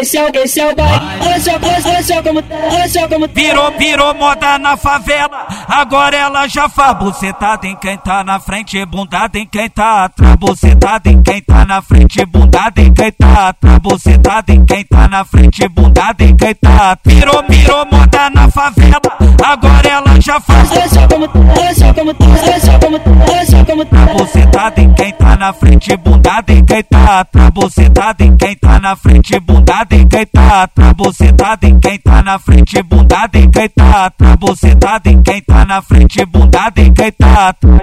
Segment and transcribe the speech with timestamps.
[0.00, 1.06] esse é o, esse é o baile.
[1.20, 3.28] Olha só, olha, olha só como, olha só como.
[3.28, 5.46] Virou, virou moda na favela.
[5.68, 10.36] Agora ela já faz bucetada em quem tá na frente, bundada em quem tá atrás.
[10.36, 13.78] Bucetada em quem tá na frente, bundada em quem tá atrás.
[13.78, 17.18] Bucetada em quem tá na frente, bundada em quem tá atrás.
[17.18, 19.00] Virou, virou moda na favela.
[19.44, 20.70] Agora ela já faz.
[20.70, 22.59] Olha só como, olha só como, olha só como, olha
[23.84, 27.50] tá bucetada em quem tá na frente, bundada em quem tá atrás.
[27.50, 30.92] Bucetada em quem tá na frente, bundada em quem tá atrás.
[30.92, 34.36] Bucetada em quem tá na frente, bundada em quem tá atrás.
[34.36, 37.80] Bucetada em quem tá na frente, bundada em quem tá atrás.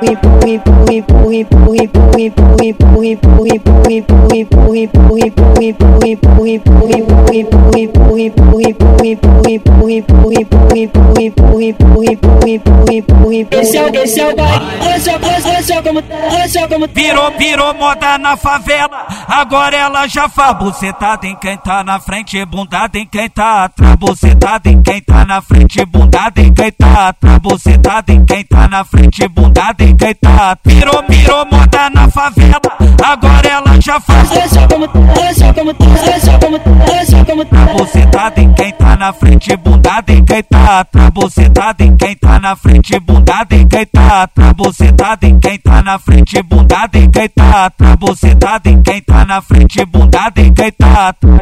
[13.52, 16.88] Esse é o, esse é o baile, olha só, olha só como, olha só como.
[16.88, 19.05] Virou, virou moda na favela.
[19.27, 23.95] Agora ela já faz bucetada em quem tá na frente, bundada em quem tá atrás.
[23.95, 27.38] Bucetada em quem tá na frente, bundada em quem tá atrás.
[27.39, 30.58] Bucetada em quem tá na frente, bundada em quem tá atrás.
[30.66, 32.62] Virou, virou moda na favela.
[33.03, 34.31] Agora ela já faz.
[34.31, 37.45] Olha só como, olha só como, olha só como, olha só como.
[37.78, 41.12] Bucetada em quem tá tá na frente, bunda de quem tá atrás.
[41.14, 44.53] Você tá de quem tá na frente, bunda de quem tá atrás.
[44.58, 47.95] Você tá de quem tá na frente, bunda de quem tá atrás.
[48.00, 51.42] Você tá de quem tá na frente, bunda de quem tá atrás.